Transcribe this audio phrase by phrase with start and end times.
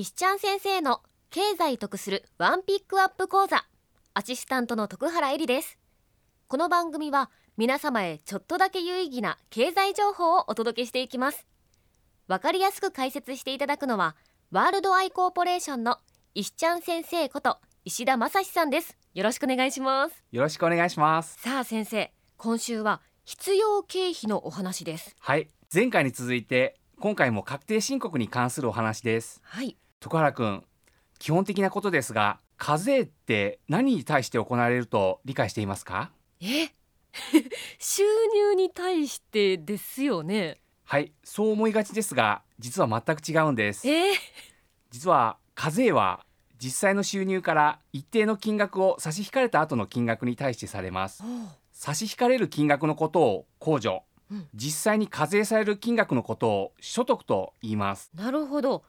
[0.00, 3.66] 石ちゃん先生の経済得するワンピックアップ講座
[4.14, 5.78] アシスタントの徳原恵里です。
[6.48, 11.46] この番組は皆様へちょっとだけ有意義な経済情報をお届けしていきます。
[12.28, 14.16] わかりやすく解説していただくのは
[14.50, 15.98] ワールドアイコーポレーションの
[16.32, 18.96] 石ちゃん先生こと石田正史さんです。
[19.12, 20.24] よろしくお願いします。
[20.32, 21.38] よろしくお願いします。
[21.42, 25.14] さあ先生今週は必要経費のお話です。
[25.20, 25.50] はい。
[25.70, 29.42] 前回に続いて今回も確定申告に関するお話です。
[29.44, 30.64] はい徳原くん
[31.18, 36.10] 基本的なことですが課税って何に対して行われると理解していますか？
[36.40, 36.68] え？
[37.78, 38.02] 収
[38.34, 40.58] 入に対してですよね。
[40.84, 43.86] はいそう思いがちですが実は全く違うんです。
[43.88, 44.12] え？
[44.12, 44.14] ー、
[44.90, 46.24] 実は課税は
[46.58, 51.22] 実際の収入から一定の金額を差し引かれた後の金額に対してされます。
[51.72, 54.48] 差し引かれる金額のことを控除、うん。
[54.54, 58.10] 実際に課税される金額のことを所得と言います。
[58.14, 58.84] なるほど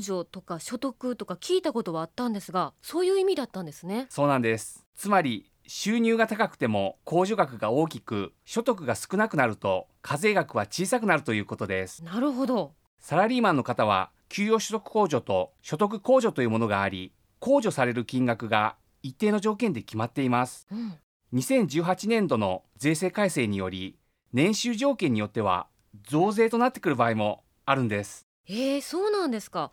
[0.00, 4.06] 控除とか所得とか聞いたことはあったんですがそういう意味だったんですね。
[4.08, 4.86] そうなんです。
[4.96, 12.02] つまり収入が高くても控除額が大きく所得が少なくなると課税額は小さくなるということです。
[12.02, 12.72] なるほど。
[12.98, 20.66] サラリーマンの方は給与所得控除と所得控除というものがあり控除される金額が一定の条件で決まっています。
[20.72, 20.94] うん。
[21.34, 23.96] 2018年度の税制改正により
[24.32, 25.68] 年収条件によっては
[26.08, 28.26] 増税となってくる場合もあるんです。
[28.48, 29.70] えー、そうなんですか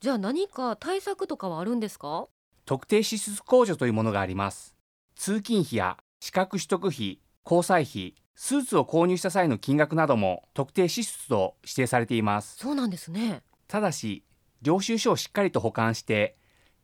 [0.00, 2.28] じゃあ何か対策とかはあるんですか？
[2.66, 4.74] 特定支出控除というものがあります。
[5.16, 12.56] 通勤費や資格取得費交際費スーツを購入した際の金額なども特定支出と指定されています。
[12.56, 13.42] そうなんですね。
[13.68, 14.24] ただし
[14.62, 16.36] 領収書をしっかりと保管して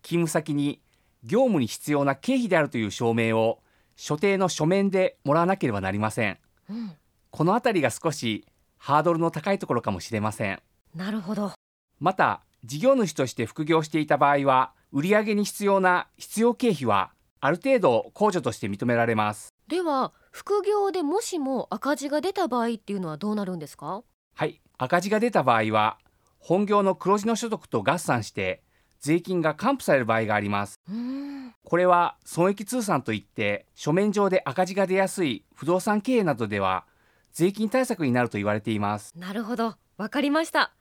[0.03, 0.81] 勤務先に
[1.25, 3.63] 業務に必要な経費であるという証明を
[3.97, 6.39] 所定の書面でもらわなければなりません。
[6.71, 6.93] うん。
[7.31, 8.47] このあたりが少し
[8.79, 10.63] ハードルの高いところかもしれません。
[10.95, 11.53] なるほど。
[11.99, 19.55] また事業主として副業していた場合は売上に必要な必要経費はある程度控除として認められます。
[19.69, 24.03] では副業でもしも赤字が出た場合っていうのはどうなるんですか？
[24.35, 24.61] はい。
[24.79, 25.99] 赤字が出た場合は
[26.39, 28.63] 本業の黒字の所得と合算して
[29.01, 30.79] 税金が還付される場合があります。
[31.63, 36.85] これは損益通算といって書面上で赤字が出やすい不動産経営などでは
[37.33, 39.13] 税金対策になると言われています。
[39.17, 39.77] なるほど。
[39.97, 40.73] わかりました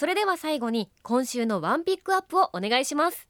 [0.00, 3.28] それでは最後に今週のワンピックアップをお願いします。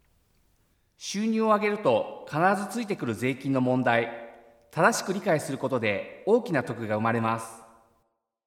[0.98, 4.08] 収入を上げると必ずついてくる税金の問題。
[4.70, 7.64] 正しく理解することで大きな得が生まれます。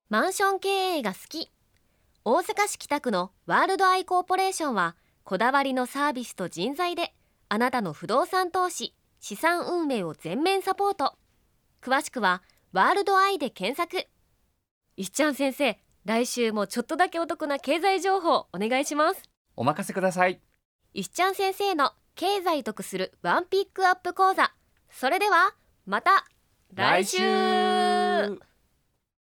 [0.07, 1.51] マンション経営が好き。
[2.23, 4.95] 大阪市北区のワールドアイコーポレーションは
[5.25, 7.13] こだわりのサービスと人材で
[7.49, 11.17] あなたの不動産投資資産運営を全面サポート。
[11.81, 12.41] 詳しくは
[12.71, 14.07] ワールドアイで検索。
[14.95, 19.21] 石ちゃん先生来週もちょっとだけお得な経済情報お願いします。
[19.55, 20.41] お任せください。
[20.93, 24.53] 石ちゃん先生の経済得するワンピックアップ講座。
[24.89, 25.55] それでは
[25.85, 26.25] また
[26.73, 27.17] 来週